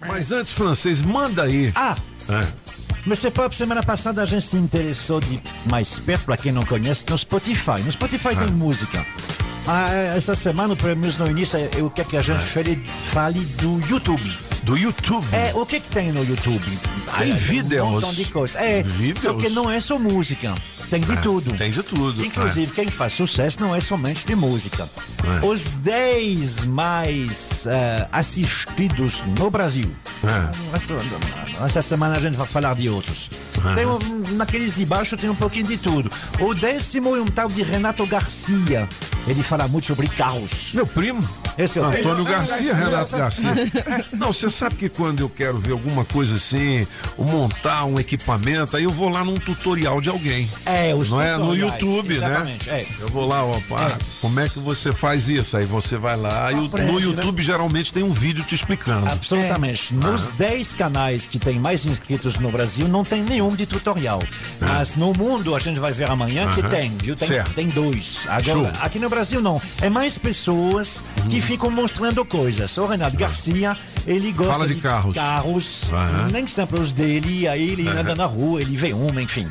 [0.00, 1.72] Mas antes, francês, manda aí.
[1.74, 1.96] Ah!
[2.28, 2.46] É.
[3.04, 7.04] Mas você semana passada a gente se interessou de mais perto, para quem não conhece,
[7.10, 7.80] no Spotify.
[7.84, 9.04] No Spotify tem música.
[9.66, 13.80] Ah, essa semana, pelo menos no início, eu quero que a gente fale, fale do
[13.88, 14.51] YouTube.
[14.62, 15.26] Do YouTube.
[15.32, 16.64] É, o que que tem no YouTube?
[17.18, 17.82] Tem Ah, vídeos.
[17.84, 18.58] Um montão de coisa.
[18.60, 19.20] É, Vídeos.
[19.22, 20.54] só que não é só música.
[20.88, 21.52] Tem de tudo.
[21.56, 22.24] Tem de tudo.
[22.24, 24.88] Inclusive, quem faz sucesso não é somente de música.
[25.42, 25.46] É.
[25.46, 29.90] Os 10 mais eh, assistidos no Brasil.
[30.22, 30.76] É.
[30.76, 30.94] Essa,
[31.64, 33.30] essa semana a gente vai falar de outros.
[33.74, 36.10] Tem um- naqueles de baixo tem um pouquinho de tudo.
[36.40, 38.86] O décimo é um tal de Renato Garcia.
[39.26, 40.72] Ele fala muito sobre carros.
[40.74, 41.20] Meu primo.
[41.58, 43.50] Esse é o Antônio É, Garcia, é, Renato é, Garcia.
[44.16, 46.86] Não, você sabe que quando eu quero ver alguma coisa assim,
[47.18, 50.50] montar um equipamento, aí eu vou lá num tutorial de alguém.
[50.66, 51.36] É, os Não é?
[51.36, 52.80] No YouTube, exatamente, né?
[52.80, 52.86] é.
[53.00, 55.56] Eu vou lá, ó, pá, como é que você faz isso?
[55.56, 57.00] Aí você vai lá, e no né?
[57.00, 59.06] YouTube geralmente tem um vídeo te explicando.
[59.08, 59.94] Absolutamente.
[59.94, 64.22] Nos 10 canais que tem mais inscritos no Brasil, não tem nenhum de tutorial.
[64.60, 67.14] Mas no mundo, a gente vai ver amanhã que tem, viu?
[67.16, 67.54] Tem, Certo.
[67.54, 68.24] tem dois.
[68.28, 68.70] Agora, Show.
[68.80, 69.60] aqui no Brasil, não.
[69.80, 72.76] É mais pessoas que ficam mostrando coisas.
[72.78, 73.76] O Renato Garcia,
[74.06, 75.14] ele gosta Fala de carros.
[75.14, 76.28] carros, Aham.
[76.32, 79.48] nem sempre os dele, aí ele anda na rua, ele vê uma, enfim.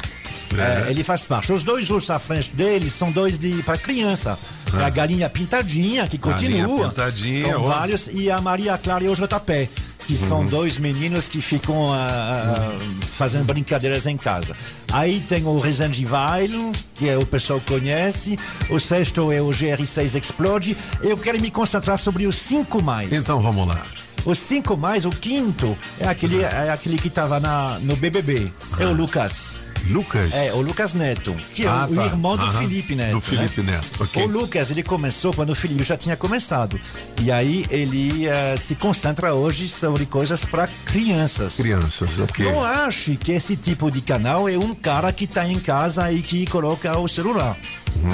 [0.58, 0.88] É.
[0.88, 1.54] É, ele faz parte.
[1.54, 4.38] Os dois outros à frente dele são dois de para criança.
[4.78, 6.90] É a galinha pintadinha que Galinha continua.
[6.90, 7.64] Pintadinha, com ó.
[7.64, 9.70] vários e a Maria Clara e o JP,
[10.12, 10.28] que Uhum.
[10.28, 12.78] são dois meninos que ficam ah, ah,
[13.14, 14.54] fazendo brincadeiras em casa.
[14.92, 18.38] Aí tem o Resende Vailo, que é o pessoal conhece.
[18.70, 20.76] O sexto é o GR6 Explode.
[21.02, 23.12] Eu quero me concentrar sobre os cinco mais.
[23.12, 23.86] Então vamos lá.
[24.26, 27.40] Os cinco mais, o quinto é aquele, é aquele que estava
[27.80, 28.52] no BBB.
[28.80, 29.61] É o Lucas.
[29.88, 30.34] Lucas.
[30.34, 32.06] É, o Lucas Neto, que é Ah, o, o tá.
[32.06, 32.60] irmão do Aham.
[32.60, 33.10] Felipe Neto.
[33.12, 33.22] Do né?
[33.22, 34.24] Felipe Neto, ok.
[34.24, 36.80] O Lucas, ele começou quando o Felipe já tinha começado.
[37.22, 41.56] E aí ele eh, se concentra hoje sobre coisas para crianças.
[41.58, 42.46] Crianças, ok.
[42.46, 46.22] Não ache que esse tipo de canal é um cara que está em casa e
[46.22, 47.58] que coloca o celular.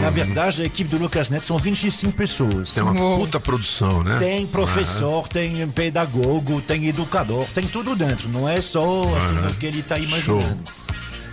[0.01, 2.71] Na verdade, a equipe do Lucas Neto são 25 pessoas.
[2.71, 4.17] Tem uma puta produção, né?
[4.19, 8.27] Tem professor, tem pedagogo, tem educador, tem tudo dentro.
[8.29, 9.47] Não é só assim Aham.
[9.49, 10.57] o que ele está imaginando.
[10.86, 10.86] Ah,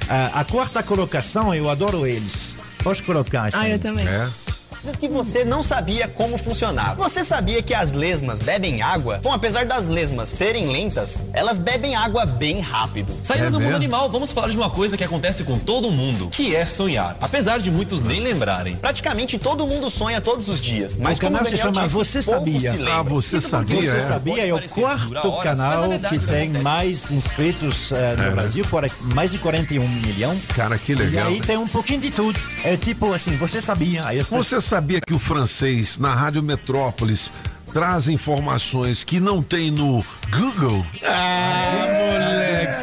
[0.09, 2.57] a quarta colocação, eu adoro eles.
[2.83, 4.07] Pode colocar isso Ah, eu também.
[4.07, 4.29] É.
[4.85, 7.03] Coisas que você não sabia como funcionava.
[7.03, 9.19] Você sabia que as lesmas bebem água?
[9.23, 13.11] Bom, apesar das lesmas serem lentas, elas bebem água bem rápido.
[13.23, 13.77] Saindo É do mundo mesmo?
[13.77, 17.61] animal, vamos falar de uma coisa que acontece com todo mundo, que é sonhar, apesar
[17.61, 18.77] de muitos nem lembrarem.
[18.77, 20.99] Praticamente todo mundo sonha todos os dias.
[20.99, 22.75] Mas O canal como o se chama disse, Você Sabia.
[22.93, 23.81] Ah, você Isso sabia?
[23.91, 24.01] Você é?
[24.01, 24.47] sabia?
[24.49, 26.63] É o quarto horas, canal verdade que tem acontece.
[26.63, 28.31] mais inscritos eh, no É.
[28.33, 28.85] Brasil, por
[29.15, 30.43] mais de 41 milhões.
[30.55, 31.29] Cara, que E legal.
[31.29, 32.39] aí tem um pouquinho de tudo.
[32.63, 34.05] É tipo assim, você sabia?
[34.07, 37.31] Aí as pessoas- Você sabia que o francês, na Rádio Metrópolis,
[37.73, 40.85] traz informações que não tem no Google?
[41.05, 42.75] Ah, moleque.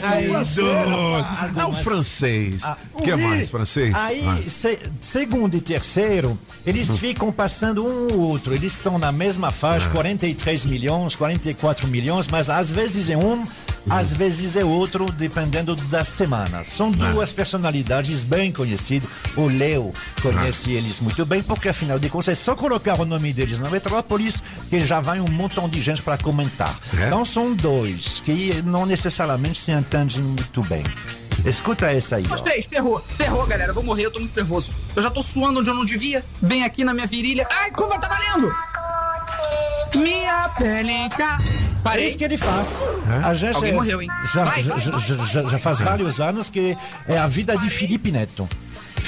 [1.60, 2.64] É o francês.
[2.64, 3.94] Ah, O que mais, francês?
[3.94, 4.38] Aí, Ah.
[4.50, 8.54] se- segundo e terceiro, eles ficam passando um ou outro.
[8.54, 9.92] Eles estão na mesma faixa, Ah.
[9.92, 13.44] 43 milhões, 44 milhões, mas às vezes é um,
[13.90, 16.64] às vezes é outro, dependendo da semana.
[16.64, 17.12] São Ah.
[17.12, 19.10] duas personalidades bem conhecidas.
[19.36, 20.74] O Leo conhece Ah.
[20.78, 24.44] eles muito bem, porque afinal de contas é só colocar o nome deles na Metrópolis
[24.70, 26.74] que já vai um montão de gente para comentar.
[26.98, 27.08] É?
[27.08, 30.84] Então são dois que não necessariamente se entendem muito bem.
[31.46, 32.26] Escuta essa aí.
[32.26, 33.04] Os três, ferrou.
[33.18, 33.74] Ferrou, galera.
[33.74, 34.72] Vou morrer, eu tô muito nervoso.
[34.96, 36.24] Eu já tô suando onde eu não devia.
[36.42, 37.48] Bem aqui na minha virilha.
[37.50, 38.54] Ai, curva tá valendo!
[39.96, 41.40] Minha peleca.
[41.44, 42.08] É Parei.
[42.08, 42.84] isso que ele faz.
[43.24, 44.10] A gente Alguém é- morreu, hein?
[44.34, 45.48] Já, Vai, já, vai, já- vai.
[45.50, 46.78] já- faz vários anos que
[47.08, 48.48] é a vida de Felipe Neto.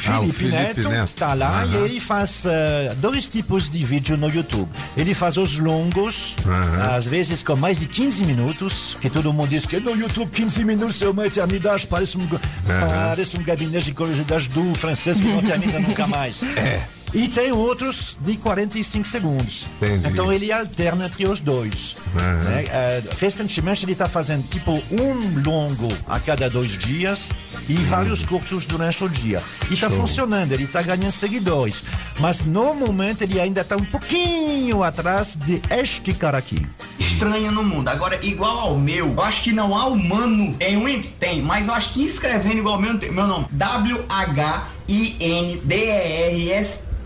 [0.06, 1.12] Ah, Felipe, Felipe Neto, Neto.
[1.16, 1.66] tá lá Aham.
[1.66, 4.67] e ele faz eh, dois tipos de vídeo no YouTube.
[4.97, 6.95] Ele faz os longos, Aham.
[6.97, 10.63] às vezes com mais de 15 minutos, que todo mundo diz que no YouTube 15
[10.66, 12.28] minutos é uma eternidade, parece um,
[12.67, 16.44] parece um gabinete de curiosidade do francês que não termina nunca mais.
[16.57, 16.83] É.
[17.13, 19.68] E tem outros de 45 segundos.
[19.78, 20.07] Entendi.
[20.07, 21.96] Então ele alterna entre os dois.
[22.16, 22.44] Aham.
[22.44, 22.66] né?
[22.66, 27.30] Eh, recentemente ele está fazendo tipo um longo a cada dois dias
[27.69, 29.42] e vários curtos durante o dia.
[29.69, 31.83] E está funcionando, ele está ganhando seguidores.
[32.19, 36.66] Mas no momento ele ainda está um pouquinho atrás de este cara aqui.
[37.00, 37.89] estranha no mundo.
[37.89, 40.56] Agora, igual ao meu, eu acho que não há humano.
[40.56, 43.48] Tem um tem, mas eu acho que escrevendo igual ao meu, meu nome.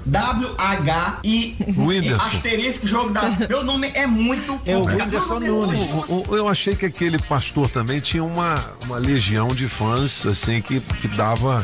[0.08, 0.58] W-H-I-N-D-E-R-S.
[0.58, 1.58] W-H-I.
[1.78, 2.26] Whindersson.
[2.28, 3.22] Asterisco, jogo da.
[3.50, 4.60] Meu nome é muito.
[4.66, 4.86] É o.
[4.86, 6.10] Whindersson é Nunes.
[6.10, 10.80] o- Eu achei que aquele pastor também tinha uma, uma legião de fãs, assim, que,
[10.80, 11.64] que dava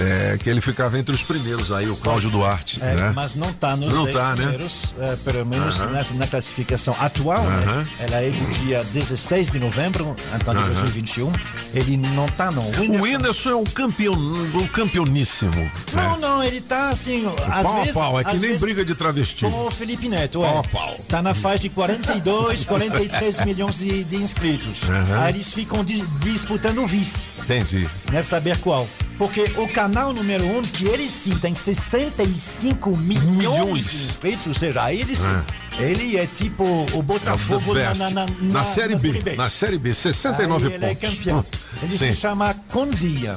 [0.00, 2.80] É, que ele ficava entre os primeiros aí, o Cláudio Duarte.
[2.82, 3.12] É, né?
[3.14, 4.36] Mas não está nos Não 10 tá, né?
[4.36, 7.42] primeiros, é, pelo menos na, na classificação atual.
[7.42, 7.62] né?
[7.66, 7.84] Aham.
[8.00, 11.32] Ela é do dia 16 de novembro, então de 2021.
[11.74, 12.62] Ele não está, não.
[12.62, 15.70] O O Whindersson- Whindersson é um campeão, um campeoníssimo.
[15.92, 16.18] Não, né?
[16.20, 17.26] não, ele tá assim.
[17.48, 19.44] Às Pau a vezes, pau, é que nem briga de travesti.
[19.44, 20.58] Com o Felipe Neto, Pau é.
[20.58, 20.96] a pau.
[21.08, 24.84] Tá na faixa de 42, 43 milhões de, de inscritos.
[25.22, 27.26] Aí eles ficam di- disputando o vice.
[27.38, 27.86] Entendi.
[28.10, 28.86] Deve saber qual.
[29.18, 33.90] Porque o canal número um, que ele sim tem 65 milhões, Milhões.
[33.90, 35.30] de inscritos, ou seja, ele sim.
[35.78, 39.36] Ele é tipo o É Botafogo the na, na, na, Na Série B.
[39.36, 41.16] Na Série B, 69 Aí ele é pontos.
[41.18, 41.44] campeão.
[41.82, 41.98] Ele Sim.
[41.98, 43.36] se chama Conzia.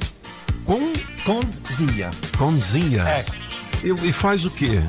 [0.66, 0.92] Com
[1.24, 2.10] Conzia.
[2.38, 3.04] Conzinha.
[3.04, 3.26] É.
[3.84, 4.82] E, e faz o quê?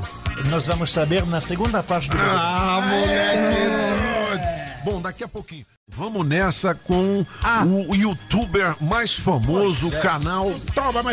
[0.49, 3.86] Nós vamos saber na segunda parte do Ah, moleque!
[4.87, 5.65] Bom, daqui a pouquinho.
[5.89, 7.65] Vamos nessa com Ah.
[7.65, 10.49] o youtuber mais famoso, o canal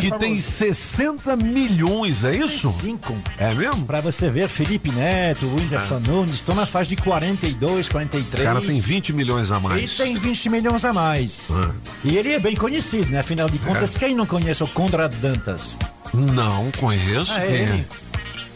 [0.00, 2.70] que tem 60 milhões, é isso?
[2.70, 3.16] Cinco.
[3.36, 3.84] É mesmo?
[3.84, 8.40] Pra você ver, Felipe Neto, Whindersson Nunes, estão na faixa de 42, 43.
[8.42, 9.96] O cara tem 20 milhões a Ele mais.
[9.96, 11.50] tem 20 milhões a mais.
[11.52, 11.70] Ah.
[12.04, 13.18] E ele é bem conhecido, né?
[13.20, 15.76] Afinal de contas, quem não conhece o Conrad Dantas?
[16.12, 17.32] Não conheço.
[17.32, 17.86] Ah, quem ele?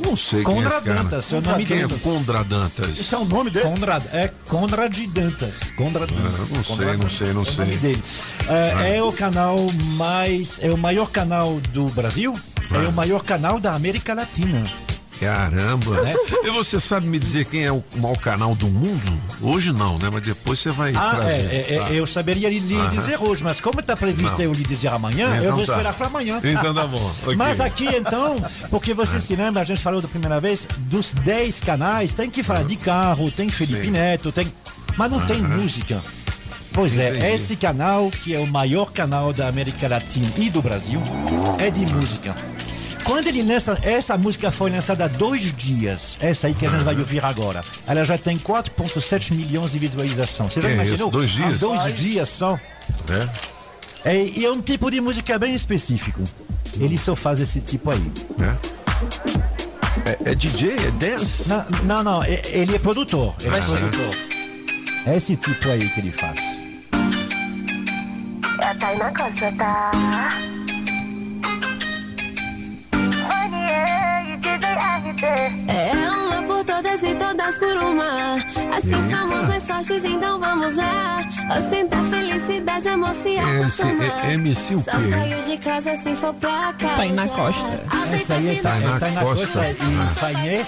[0.00, 0.06] É?
[0.06, 1.02] Não sei quem é Conrad esse cara.
[1.02, 1.86] Dantas, seu nome Quem é
[2.44, 2.88] Dantas?
[3.00, 3.64] Esse é o nome dele?
[3.66, 5.70] Conrad, é Conrad Dantas.
[5.76, 6.34] Conrad Dantas.
[6.40, 7.64] Ah, não sei, Conrad não sei, não é o sei.
[7.64, 8.02] nome dele.
[8.48, 9.56] É, é o canal
[9.96, 10.58] mais.
[10.62, 12.34] É o maior canal do Brasil.
[12.70, 12.88] É Ah.
[12.88, 14.62] o maior canal da América Latina.
[15.20, 16.00] Caramba.
[16.02, 16.14] Né?
[16.44, 19.20] E você sabe me dizer quem é o maior canal do mundo?
[19.42, 20.08] Hoje não, né?
[20.10, 21.32] Mas depois você vai Ah, trazer.
[21.32, 21.90] é, é, é, Tá.
[21.90, 24.44] eu saberia lhe, lhe dizer hoje, mas como está previsto Não.
[24.46, 25.72] eu lhe dizer amanhã, eu Então vou tá.
[25.72, 26.40] esperar para amanhã.
[26.42, 27.36] Então tá bom, ok.
[27.36, 31.60] Mas aqui então, porque você se lembra, a gente falou da primeira vez, dos 10
[31.60, 33.90] canais, tem que falar de carro, tem Felipe Sim.
[33.90, 34.50] Neto, tem.
[34.96, 36.02] Mas não tem música.
[36.72, 37.26] Pois é, Entendi.
[37.34, 41.00] esse canal, que é o maior canal da América Latina e do Brasil,
[41.58, 42.34] é de música.
[43.08, 46.84] Quando ele lança, essa música foi lançada há dois dias, essa aí que a gente
[46.84, 47.62] vai ouvir agora.
[47.86, 50.52] Ela já tem 4,7 milhões de visualizações.
[50.52, 51.08] Você já Que é imaginou?
[51.08, 51.10] isso?
[51.10, 51.54] Dois dias?
[51.54, 52.58] Há dois dias só.
[54.04, 54.10] É?
[54.14, 56.22] É, e é um tipo de música bem específico.
[56.78, 58.12] Ele só faz esse tipo aí.
[58.40, 60.10] É?
[60.28, 60.72] É, é DJ?
[60.74, 61.48] É dance?
[61.48, 63.34] Não, não, não, é- ele é produtor.
[63.40, 63.62] Ele é Ah.
[63.62, 64.14] produtor.
[65.06, 66.62] É esse tipo aí que ele faz.
[68.60, 69.90] É a Tainá Costa, tá?
[77.48, 78.34] Todas por uma.
[78.76, 81.20] Assim somos mais fortes, então vamos lá.
[81.56, 86.96] Ostentar felicidade, amor se é MC o Só saio de casa se for pra casa.
[86.96, 87.80] Tainá Costa.
[88.14, 89.46] Essa aí é Tainá Tainá Costa.
[89.46, 90.66] Costa e.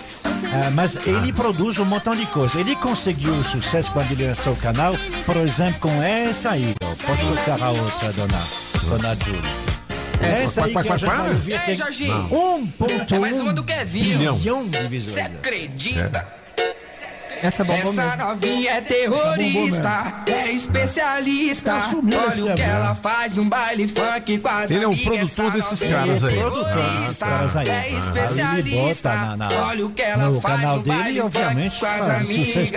[0.53, 2.59] Ah, mas ele produz um montão de coisa.
[2.59, 4.94] Ele conseguiu sucesso quando ele lançou o canal,
[5.27, 6.75] por exemplo, com essa aí.
[6.82, 6.87] ó.
[7.06, 8.41] Pode tocar a outra, dona,
[8.85, 9.43] dona Júlia.
[10.21, 11.31] Essa aí que a para, gente vai para.
[11.31, 12.29] ouvir Ei, tem Jorginho.
[12.31, 14.03] 1.1 É mais uma do Kevin.
[14.03, 14.37] Bilhão.
[14.37, 15.37] bilhão de Você visualizações.
[15.38, 16.40] acredita?
[17.43, 18.17] Essa bombou Essa mesmo.
[18.27, 21.77] novinha é terrorista, é especialista.
[21.79, 25.07] Esse Olha o que ela faz num baile funk com as Ele é um amigas.
[25.35, 26.37] produtor desses caras aí.
[26.39, 27.69] é Produtor caras aí.
[27.69, 29.09] É especialista.
[29.11, 31.81] bota na- na- Olha o que ela no faz canal no dele baile obviamente, funk
[31.81, 32.73] com as amigas.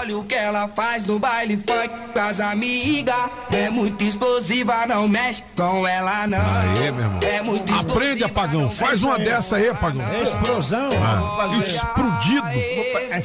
[0.00, 3.14] Olha o que ela faz no baile funk com as amigas.
[3.52, 6.38] É muito explosiva, não mexe com ela não.
[6.38, 7.20] Aê, meu irmão.
[7.22, 8.70] É muito explosiva, Aprende, apagão.
[8.70, 10.04] Faz uma dessa aí, apagão.
[10.22, 10.90] Explosão.
[11.66, 12.44] Explodido.
[13.10, 13.20] Essa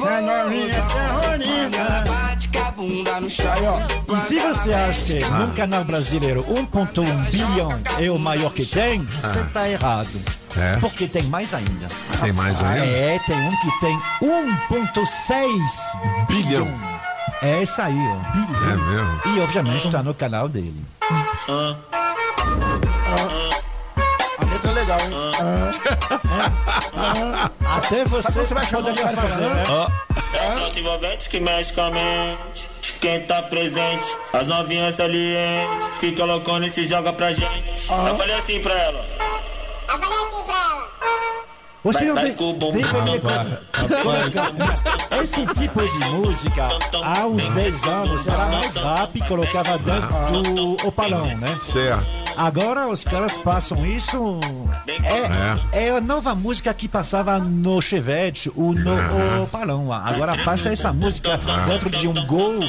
[0.78, 2.04] novinha terrorista.
[2.12, 3.80] Bate com a bunda no chão.
[4.16, 9.06] E se você acha que num canal brasileiro 1.1 bilhão é o maior que tem,
[9.06, 10.10] você tá errado.
[10.58, 10.78] É?
[10.78, 11.88] Porque tem mais ainda.
[12.22, 12.86] Tem mais ainda?
[12.86, 15.48] É, tem um que tem 1.6
[16.28, 16.68] bilhão.
[17.42, 18.20] É esse aí, ó.
[18.70, 19.22] É mesmo.
[19.26, 20.76] E obviamente tá no canal dele.
[24.40, 25.12] A letra é legal, hein?
[27.78, 29.64] Até você, você vai poderia fazer, pra- né?
[30.34, 32.70] É foto envolvente que mexe com a mente.
[33.02, 35.88] Quem tá presente, as novinhas salientes.
[36.00, 37.90] Fica loucona e se joga pra gente.
[37.90, 39.06] Eu falei assim pra ela.
[41.82, 43.62] Você não Vai- de, vai com o bom deveria cara.
[43.72, 44.04] colocar.
[44.04, 46.68] Mas Esse tipo de música,
[47.02, 51.58] há uns 10 anos, era mais rápido e colocava dentro do opalão, né?
[51.58, 52.06] Certo.
[52.40, 54.40] Agora os caras passam isso.
[55.74, 59.92] É, é a nova música que passava no Chevette, o no opalão.
[59.92, 62.60] Agora passa essa música dentro de um gol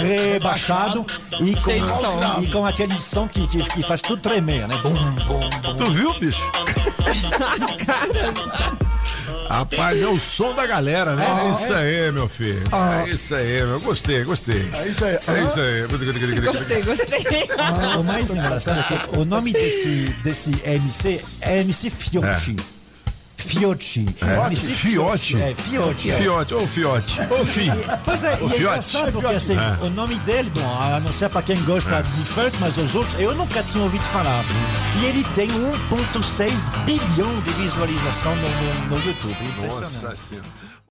[0.00, 1.04] rebaixado
[1.40, 1.94] e Sem som.
[1.94, 4.74] com, e com aquele som que, que, que faz tudo tremer, né?
[4.82, 4.94] Bum,
[5.26, 5.76] bum, bum.
[5.76, 6.50] Tu viu, bicho?
[9.48, 11.26] Rapaz, é o som da galera, né?
[11.26, 11.76] Ah, é isso é?
[11.76, 12.62] aí, meu filho.
[12.70, 13.04] Ah.
[13.06, 13.80] É isso aí, meu.
[13.80, 14.70] Gostei, gostei.
[14.74, 15.14] É isso aí.
[15.14, 15.86] É isso aí.
[16.40, 17.48] Gostei, gostei.
[17.98, 22.56] O mais engraçado é que o nome desse, desse MC é MC Fiochi.
[22.56, 22.77] Fiochi.
[24.22, 24.46] É.
[24.46, 25.36] MC Fiote?
[25.36, 26.12] É, Fiochi.
[26.12, 27.20] Fiote, ô Fiote.
[27.30, 27.70] Ô Fi.
[28.04, 29.84] Pois é, e é engraçado porque assim, É.
[29.84, 33.18] o nome dele, bom, a não ser para quem gosta de funk, mas os outros,
[33.20, 34.44] eu nunca tinha ouvido falar.
[35.00, 39.32] E ele tem 1,6 bilhão de visualização no, no, no YouTube.
[39.32, 40.04] Impressionante.
[40.04, 40.48] Nossa senhora.